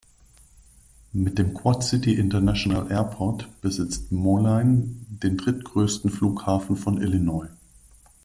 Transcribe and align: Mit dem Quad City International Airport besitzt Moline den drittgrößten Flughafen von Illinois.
Mit 1.13 1.37
dem 1.37 1.53
Quad 1.53 1.83
City 1.83 2.15
International 2.15 2.91
Airport 2.91 3.47
besitzt 3.61 4.11
Moline 4.11 4.89
den 5.21 5.37
drittgrößten 5.37 6.09
Flughafen 6.09 6.75
von 6.75 6.99
Illinois. 6.99 7.49